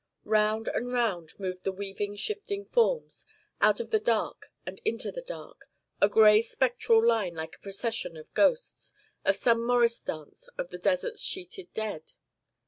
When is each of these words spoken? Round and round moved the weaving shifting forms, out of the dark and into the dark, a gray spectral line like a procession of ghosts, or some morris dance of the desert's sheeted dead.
Round 0.25 0.67
and 0.67 0.91
round 0.91 1.39
moved 1.39 1.63
the 1.63 1.71
weaving 1.71 2.15
shifting 2.15 2.65
forms, 2.65 3.23
out 3.61 3.79
of 3.79 3.91
the 3.91 3.99
dark 3.99 4.51
and 4.65 4.81
into 4.83 5.11
the 5.11 5.21
dark, 5.21 5.69
a 6.01 6.09
gray 6.09 6.41
spectral 6.41 7.05
line 7.05 7.35
like 7.35 7.57
a 7.57 7.59
procession 7.59 8.17
of 8.17 8.33
ghosts, 8.33 8.95
or 9.23 9.33
some 9.33 9.63
morris 9.63 10.01
dance 10.01 10.47
of 10.57 10.69
the 10.69 10.79
desert's 10.79 11.21
sheeted 11.21 11.71
dead. 11.75 12.13